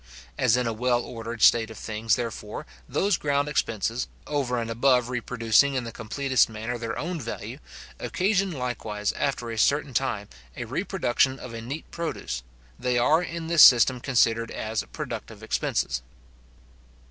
As 0.35 0.57
in 0.57 0.65
a 0.65 0.73
well 0.73 1.03
ordered 1.03 1.43
state 1.43 1.69
of 1.69 1.77
things, 1.77 2.15
therefore, 2.15 2.65
those 2.89 3.17
ground 3.17 3.47
expenses, 3.47 4.07
over 4.25 4.57
and 4.57 4.71
above 4.71 5.09
reproducing 5.09 5.75
in 5.75 5.83
the 5.83 5.91
completest 5.91 6.49
manner 6.49 6.79
their 6.79 6.97
own 6.97 7.21
value, 7.21 7.59
occasion 7.99 8.51
likewise, 8.51 9.11
after 9.11 9.51
a 9.51 9.59
certain 9.59 9.93
time, 9.93 10.27
a 10.57 10.65
reproduction 10.65 11.37
of 11.37 11.53
a 11.53 11.61
neat 11.61 11.85
produce, 11.91 12.41
they 12.79 12.97
are 12.97 13.21
in 13.21 13.45
this 13.45 13.61
system 13.61 13.99
considered 13.99 14.49
as 14.49 14.81
productive 14.91 15.43
expenses. 15.43 16.01